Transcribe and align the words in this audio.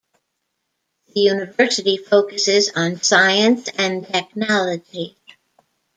The 1.13 1.19
University 1.21 1.97
focuses 1.97 2.71
on 2.75 3.03
science 3.03 3.69
and 3.77 4.03
technology. 4.03 5.15